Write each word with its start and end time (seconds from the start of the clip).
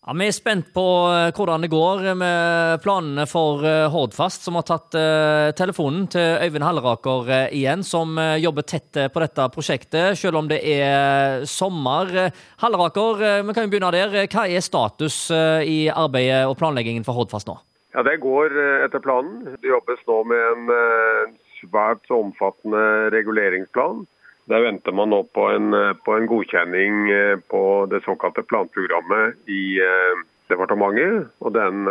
Ja, 0.00 0.14
Vi 0.16 0.26
er 0.30 0.32
spent 0.32 0.70
på 0.72 0.82
eh, 1.12 1.30
hvordan 1.36 1.60
det 1.60 1.68
går 1.68 2.06
med 2.16 2.80
planene 2.80 3.26
for 3.28 3.60
eh, 3.68 3.84
Hordfast, 3.92 4.46
som 4.46 4.56
har 4.56 4.64
tatt 4.64 4.96
uh, 4.96 5.52
telefonen 5.52 6.06
til 6.08 6.40
Øyvind 6.40 6.64
Halleraker 6.64 7.28
igjen, 7.52 7.84
som 7.84 8.16
jobber 8.40 8.64
tett 8.64 8.96
på 9.12 9.20
dette 9.20 9.48
prosjektet, 9.52 10.16
selv 10.16 10.40
om 10.40 10.48
det 10.48 10.62
er 10.64 11.44
sommer. 11.44 12.32
Halleraker, 12.62 13.20
vi 13.44 13.52
kan 13.52 13.66
jo 13.66 13.72
begynne 13.74 13.92
der. 13.92 14.16
Hva 14.32 14.46
er 14.48 14.64
status 14.64 15.26
i 15.68 15.90
arbeidet 15.92 16.46
og 16.48 16.56
planleggingen 16.60 17.04
for 17.04 17.18
Hordfast 17.20 17.50
nå? 17.50 17.58
Ja, 17.92 18.04
Det 18.06 18.16
går 18.22 18.56
etter 18.86 19.04
planen. 19.04 19.58
Det 19.60 19.68
jobbes 19.68 20.00
nå 20.08 20.22
med 20.32 20.46
en 20.54 21.36
svært 21.60 22.08
omfattende 22.14 23.12
reguleringsplan. 23.12 24.06
Der 24.50 24.64
venter 24.64 24.92
man 24.92 25.12
nå 25.12 25.22
på 25.30 25.44
en, 25.46 25.74
eh, 25.74 25.92
på 26.04 26.16
en 26.16 26.26
godkjenning 26.26 27.10
eh, 27.10 27.36
på 27.52 27.86
det 27.90 28.02
såkalte 28.02 28.42
planprogrammet 28.42 29.38
i 29.46 29.78
eh, 29.78 30.22
departementet. 30.50 31.28
og 31.38 31.52
Den 31.54 31.86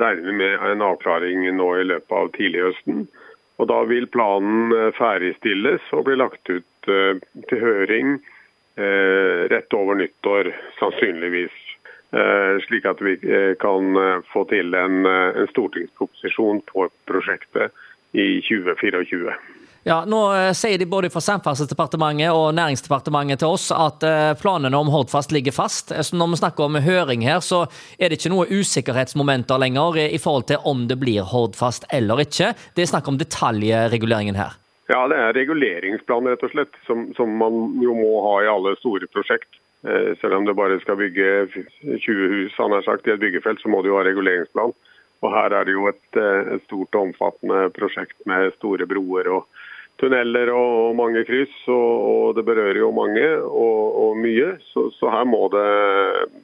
regner 0.00 0.22
vi 0.24 0.32
med 0.32 0.64
en 0.70 0.82
avklaring 0.82 1.44
nå 1.56 1.68
i 1.76 1.84
løpet 1.84 2.16
av 2.16 2.30
tidlig 2.38 2.62
høsten. 2.64 3.04
Og 3.60 3.68
Da 3.68 3.82
vil 3.86 4.08
planen 4.08 4.72
ferdigstilles 4.96 5.84
og 5.92 6.06
bli 6.08 6.16
lagt 6.16 6.48
ut 6.50 6.88
til 6.88 7.60
høring 7.60 8.16
rett 9.52 9.76
over 9.78 9.94
nyttår, 9.94 10.50
sannsynligvis. 10.80 11.54
Slik 12.66 12.88
at 12.90 12.98
vi 13.04 13.14
kan 13.62 13.94
få 14.32 14.42
til 14.50 14.74
en, 14.74 15.06
en 15.06 15.52
stortingsproposisjon 15.52 16.64
på 16.72 16.88
prosjektet 17.06 17.70
i 18.14 18.40
2024. 18.46 19.34
Ja, 19.84 19.98
nå 20.08 20.20
eh, 20.32 20.50
sier 20.56 20.80
de 20.80 20.86
både 20.88 21.10
fra 21.12 21.20
Samferdselsdepartementet 21.20 22.32
og 22.32 22.54
Næringsdepartementet 22.56 23.42
til 23.42 23.52
oss 23.52 23.66
at 23.68 24.04
eh, 24.08 24.30
planene 24.40 24.78
om 24.80 24.88
Hordfast 24.88 25.34
ligger 25.34 25.52
fast. 25.52 25.92
Eh, 25.92 26.00
så 26.00 26.16
når 26.16 26.30
vi 26.32 26.38
snakker 26.40 26.64
om 26.64 26.78
høring 26.80 27.26
her, 27.26 27.42
så 27.44 27.66
er 27.98 28.08
det 28.08 28.16
ikke 28.16 28.32
noe 28.32 28.48
usikkerhetsmomenter 28.48 29.60
lenger 29.60 29.98
i 30.06 30.20
forhold 30.22 30.48
til 30.48 30.64
om 30.64 30.86
det 30.88 30.96
blir 31.02 31.28
Hordfast 31.28 31.84
eller 31.92 32.22
ikke. 32.24 32.54
Det 32.72 32.86
er 32.86 32.90
snakk 32.94 33.12
om 33.12 33.20
detaljreguleringen 33.20 34.40
her. 34.40 34.56
Ja, 34.88 35.02
det 35.12 35.20
er 35.20 35.36
reguleringsplan 35.36 36.32
rett 36.32 36.48
og 36.48 36.54
slett, 36.56 36.80
som, 36.88 37.10
som 37.16 37.36
man 37.40 37.76
jo 37.84 37.92
må 37.98 38.24
ha 38.24 38.34
i 38.40 38.50
alle 38.52 38.72
store 38.80 39.08
prosjekt. 39.12 39.60
Selv 40.20 40.38
om 40.38 40.46
det 40.48 40.56
bare 40.56 40.78
skal 40.80 40.96
bygge 40.96 41.28
20 41.84 42.28
hus 42.32 42.54
han 42.56 42.72
har 42.72 42.84
sagt, 42.84 43.08
i 43.08 43.12
et 43.12 43.20
byggefelt, 43.20 43.60
så 43.60 43.68
må 43.68 43.82
det 43.84 43.90
jo 43.90 43.98
ha 43.98 44.04
reguleringsplan. 44.04 44.72
Og 45.22 45.30
Her 45.32 45.54
er 45.56 45.68
det 45.68 45.76
jo 45.76 45.86
et, 45.88 46.18
et 46.18 46.64
stort 46.66 46.96
og 46.96 47.10
omfattende 47.10 47.68
prosjekt 47.76 48.16
med 48.28 48.52
store 48.58 48.86
broer 48.88 49.30
og 49.32 49.46
tunneler 50.02 50.50
og 50.52 50.94
mange 50.98 51.22
kryss, 51.28 51.54
og, 51.70 51.90
og 52.08 52.38
det 52.38 52.44
berører 52.46 52.80
jo 52.80 52.90
mange 52.94 53.26
og, 53.42 53.82
og 54.04 54.18
mye. 54.20 54.54
Så, 54.72 54.88
så, 54.98 55.10
her 55.12 55.28
må 55.28 55.46
det 55.54 55.68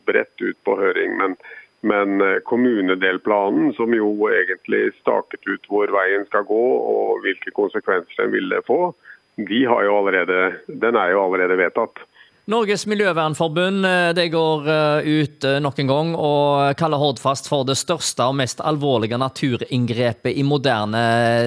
bredt 0.09 0.45
ut 0.45 0.59
på 0.67 0.77
høring. 0.79 1.17
Men, 1.19 1.37
men, 1.83 2.21
eh, 2.25 2.39
kommunedelplanen, 2.47 3.73
som 3.79 3.95
jo 3.97 4.13
egentlig 4.31 4.91
staket 5.01 5.47
ut 5.49 5.71
hvor 5.73 5.93
veien 5.95 6.27
skal 6.29 6.47
gå 6.49 6.67
og 6.95 7.25
hvilke 7.25 7.55
konsekvenser 7.57 8.25
den 8.25 8.35
ville 8.37 8.63
få, 8.69 8.93
de 9.41 9.65
allerede, 9.71 10.41
den 10.69 10.97
er 10.99 11.15
jo 11.15 11.25
allerede 11.25 11.57
vedtatt. 11.61 12.03
Norges 12.51 12.83
miljøvernforbund 12.91 13.87
eh, 13.87 14.09
det 14.17 14.25
går 14.33 14.65
eh, 14.67 15.09
ut 15.23 15.45
nok 15.63 15.77
en 15.79 15.91
gang 15.91 16.09
og 16.19 16.73
kaller 16.81 16.99
Hordfast 16.99 17.47
for 17.47 17.63
det 17.69 17.77
største 17.79 18.27
og 18.27 18.35
mest 18.41 18.63
alvorlige 18.67 19.19
naturinngrepet 19.23 20.35
i 20.35 20.43
moderne 20.43 21.03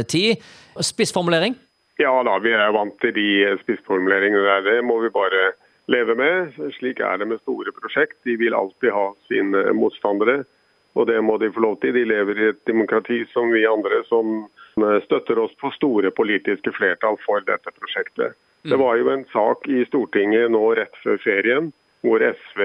tid. 0.07 0.39
Spissformulering? 0.79 1.57
Ja 1.99 2.13
da, 2.23 2.37
vi 2.39 2.53
er 2.55 2.71
vant 2.71 2.95
til 3.03 3.11
de 3.17 3.27
spissformuleringene 3.65 4.45
der. 4.47 4.63
Det 4.69 4.77
må 4.87 4.95
vi 5.03 5.11
bare 5.13 5.51
leve 5.91 6.15
med. 6.15 6.55
Slik 6.77 7.03
er 7.03 7.19
det 7.19 7.27
med 7.27 7.41
store 7.43 7.75
prosjekt. 7.75 8.21
De 8.23 8.37
vil 8.39 8.55
alltid 8.55 8.95
ha 8.95 9.09
sine 9.27 9.65
motstandere. 9.75 10.45
Og 10.95 11.09
det 11.09 11.19
må 11.25 11.35
de 11.41 11.51
få 11.51 11.65
lov 11.67 11.77
til. 11.83 11.93
De 11.97 12.05
lever 12.07 12.39
i 12.39 12.49
et 12.53 12.63
demokrati 12.69 13.25
som 13.33 13.51
vi 13.51 13.65
andre, 13.67 14.05
som 14.07 14.45
støtter 15.03 15.41
oss 15.43 15.53
på 15.59 15.73
store 15.75 16.13
politiske 16.15 16.71
flertall 16.73 17.19
for 17.27 17.43
dette 17.45 17.75
prosjektet. 17.75 18.39
Det 18.63 18.79
var 18.79 18.95
jo 18.95 19.09
en 19.11 19.25
sak 19.33 19.67
i 19.67 19.83
Stortinget 19.89 20.51
nå 20.51 20.63
rett 20.79 20.95
før 21.03 21.17
ferien 21.23 21.71
hvor 22.03 22.23
SV 22.23 22.61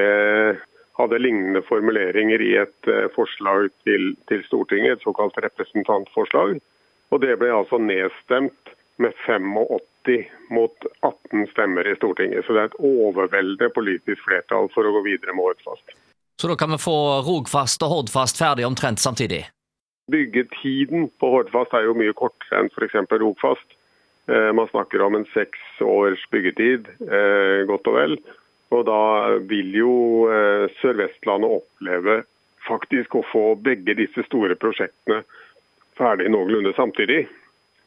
hadde 0.99 1.21
lignende 1.23 1.63
formuleringer 1.67 2.43
i 2.43 2.55
et 2.59 2.91
eh, 2.91 3.07
forslag 3.15 3.69
til, 3.87 4.11
til 4.31 4.43
Stortinget, 4.47 4.99
et 4.99 5.07
såkalt 5.07 5.39
representantforslag. 5.43 6.59
Og 7.11 7.23
det 7.23 7.37
ble 7.41 7.53
altså 7.55 7.79
nedstemt 7.79 8.75
med 8.99 9.15
85 9.27 10.27
mot 10.51 10.89
18 11.07 11.47
stemmer 11.53 11.87
i 11.87 11.95
Stortinget. 11.97 12.47
Så 12.47 12.55
det 12.55 12.65
er 12.65 12.71
et 12.73 12.81
overveldende 12.83 13.71
politisk 13.75 14.27
flertall 14.27 14.67
for 14.75 14.89
å 14.89 14.95
gå 14.99 15.05
videre 15.07 15.37
med 15.37 15.47
Hordfast. 15.47 15.95
Så 16.39 16.51
da 16.51 16.59
kan 16.59 16.75
vi 16.75 16.81
få 16.83 16.99
Rogfast 17.27 17.83
og 17.87 17.95
Hordfast 17.95 18.39
ferdig 18.43 18.67
omtrent 18.67 19.03
samtidig? 19.03 19.45
Byggetiden 20.11 21.11
på 21.21 21.31
Hordfast 21.35 21.75
er 21.79 21.87
jo 21.87 21.97
mye 21.99 22.15
kortere 22.19 22.63
enn 22.63 22.71
f.eks. 22.75 22.99
Rogfast. 23.23 23.78
Eh, 24.29 24.53
man 24.53 24.69
snakker 24.69 25.03
om 25.03 25.15
en 25.15 25.25
seks 25.25 25.81
års 25.81 26.31
byggetid, 26.31 26.89
eh, 27.01 27.65
godt 27.67 27.89
og 27.89 27.95
vel. 27.97 28.17
Og 28.77 28.85
da 28.85 29.03
vil 29.49 29.73
jo 29.73 29.93
eh, 30.29 30.67
Sør-Vestlandet 30.83 31.55
oppleve 31.63 32.23
faktisk 32.69 33.17
å 33.17 33.25
få 33.31 33.45
begge 33.65 33.95
disse 33.97 34.27
store 34.27 34.59
prosjektene 34.61 35.23
ferdig 35.97 36.29
noenlunde 36.29 36.75
samtidig. 36.77 37.23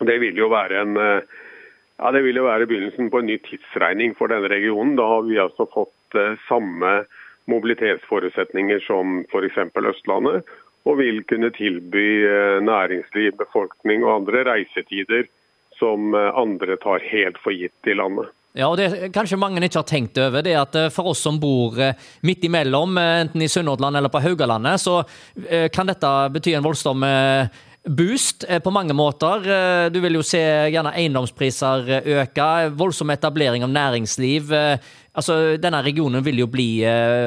Det 0.01 0.15
vil 0.23 0.39
jo 0.39 0.49
være 0.49 0.79
en 0.81 0.97
ja, 0.97 2.09
det 2.09 2.23
vil 2.25 2.39
jo 2.39 2.47
være 2.47 2.65
begynnelsen 2.65 3.11
på 3.13 3.19
en 3.21 3.27
ny 3.29 3.35
tidsregning 3.45 4.15
for 4.17 4.31
denne 4.31 4.49
regionen. 4.49 4.95
Da 4.97 5.05
har 5.05 5.21
vi 5.27 5.37
altså 5.37 5.67
fått 5.69 6.17
samme 6.47 7.03
mobilitetsforutsetninger 7.51 8.81
som 8.87 9.21
f.eks. 9.29 9.59
Østlandet. 9.77 10.49
Og 10.89 10.97
vil 10.97 11.21
kunne 11.29 11.51
tilby 11.53 12.25
næringsliv, 12.65 13.37
befolkning 13.37 14.01
og 14.01 14.15
andre 14.15 14.41
reisetider 14.49 15.29
som 15.81 16.13
andre 16.15 16.77
tar 16.81 17.01
helt 17.09 17.41
for 17.41 17.57
gitt 17.57 17.89
i 17.89 17.97
landet. 17.97 18.29
Ja, 18.53 18.67
og 18.67 18.75
det 18.77 19.09
kanskje 19.15 19.39
mange 19.39 19.61
ikke 19.63 19.79
har 19.79 19.87
tenkt 19.87 20.17
over, 20.19 20.43
det 20.43 20.53
at 20.59 20.75
for 20.91 21.13
oss 21.13 21.21
som 21.23 21.37
bor 21.39 21.77
midt 22.27 22.43
imellom, 22.43 22.99
enten 22.99 23.41
i 23.41 23.47
Sunnhordland 23.49 23.97
eller 23.97 24.11
på 24.11 24.19
Haugalandet, 24.21 24.81
så 24.83 24.99
kan 25.71 25.87
dette 25.87 26.11
bety 26.35 26.57
en 26.57 26.65
voldsom 26.65 27.05
boost 27.85 28.45
eh, 28.49 28.59
på 28.59 28.71
mange 28.71 28.93
måter. 28.93 29.45
Eh, 29.51 29.91
du 29.91 29.99
vil 30.01 30.19
jo 30.19 30.25
se 30.25 30.41
gjerne 30.71 30.93
eiendomspriser 30.97 31.89
eh, 31.97 32.09
øke, 32.21 32.49
voldsom 32.77 33.13
etablering 33.13 33.65
av 33.65 33.73
næringsliv. 33.73 34.53
Altså, 35.11 35.57
Denne 35.59 35.81
regionen 35.83 36.23
vil 36.23 36.39
jo 36.39 36.47
bli 36.47 36.85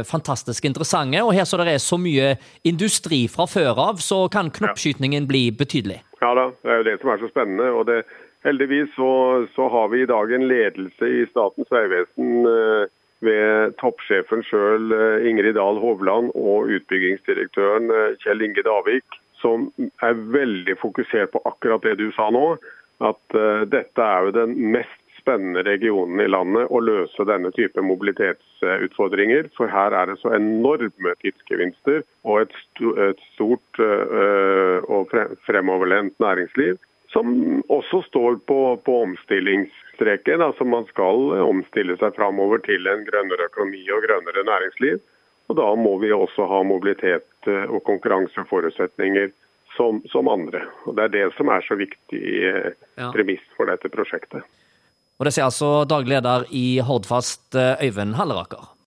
fantastisk 0.09 0.65
interessant, 0.65 1.13
og 1.21 1.35
her 1.37 1.45
så 1.45 1.59
det 1.61 1.75
er 1.75 1.83
så 1.83 1.99
mye 2.01 2.31
industri 2.65 3.27
fra 3.29 3.45
før 3.45 3.77
av, 3.91 4.01
så 4.01 4.23
kan 4.33 4.49
knoppskytningen 4.49 5.27
bli 5.29 5.51
betydelig. 5.53 5.99
Ja 6.23 6.31
da, 6.39 6.47
det 6.65 6.73
er 6.73 6.81
jo 6.81 6.87
det 6.87 6.95
som 7.03 7.13
er 7.13 7.21
så 7.21 7.29
spennende. 7.29 7.67
og 7.77 7.85
det 7.91 7.99
Heldigvis 8.45 8.91
så, 8.95 9.11
så 9.55 9.69
har 9.73 9.89
vi 9.89 10.03
i 10.03 10.07
dag 10.11 10.33
en 10.33 10.47
ledelse 10.49 11.09
i 11.09 11.25
Statens 11.31 11.71
vegvesen 11.73 12.45
ved 13.25 13.77
toppsjefen 13.81 14.43
sjøl, 14.45 14.93
Ingrid 15.25 15.57
Dahl 15.57 15.81
Hovland, 15.81 16.29
og 16.37 16.69
utbyggingsdirektøren 16.77 17.89
Kjell 18.21 18.45
Inge 18.45 18.65
Davik, 18.67 19.17
som 19.41 19.71
er 20.05 20.21
veldig 20.37 20.77
fokusert 20.83 21.33
på 21.33 21.41
akkurat 21.49 21.87
det 21.89 21.97
du 22.03 22.11
sa 22.17 22.29
nå. 22.35 22.59
At 23.05 23.39
dette 23.73 24.05
er 24.05 24.29
jo 24.29 24.37
den 24.37 24.55
mest 24.77 25.01
spennende 25.25 25.65
regionen 25.65 26.21
i 26.21 26.29
landet 26.29 26.69
å 26.69 26.83
løse 26.85 27.25
denne 27.25 27.49
type 27.57 27.81
mobilitetsutfordringer. 27.81 29.49
For 29.57 29.73
her 29.73 29.97
er 29.97 30.11
det 30.11 30.19
så 30.21 30.35
enorme 30.37 31.15
tidsgevinster 31.25 32.03
og 32.29 32.45
et, 32.45 32.59
stort 33.33 33.81
og 33.81 35.15
fremoverlent 35.49 36.19
næringsliv. 36.21 36.77
Som 37.15 37.63
også 37.71 38.03
står 38.09 38.41
på, 38.51 38.59
på 38.83 38.95
omstillingsstreken. 39.07 40.43
Altså 40.43 40.67
man 40.67 40.87
skal 40.91 41.31
omstille 41.45 41.95
seg 42.01 42.17
framover 42.19 42.63
til 42.67 42.91
en 42.91 43.05
grønnere 43.07 43.47
økonomi 43.53 43.85
og 43.95 44.03
grønnere 44.09 44.43
næringsliv. 44.51 44.99
Og 45.49 45.57
Da 45.61 45.69
må 45.79 45.95
vi 46.03 46.13
også 46.13 46.47
ha 46.51 46.63
mobilitet 46.67 47.49
eh, 47.51 47.65
og 47.69 47.85
konkurranseforutsetninger 47.87 49.31
som, 49.77 50.01
som 50.11 50.29
andre. 50.33 50.65
Og 50.89 50.97
Det 50.97 51.07
er 51.07 51.15
det 51.15 51.25
som 51.39 51.53
er 51.53 51.65
så 51.69 51.79
viktig 51.79 52.23
eh, 52.51 52.71
ja. 52.99 53.11
premiss 53.15 53.45
for 53.57 53.71
dette 53.71 53.93
prosjektet. 53.93 54.43
Og 55.19 55.29
Det 55.29 55.35
sier 55.37 55.47
altså 55.47 55.85
daglig 55.87 56.17
leder 56.17 56.49
i 56.51 56.81
Hordfast, 56.83 57.53
eh, 57.55 57.87
Øyvind 57.87 58.17
Halleraker. 58.19 58.74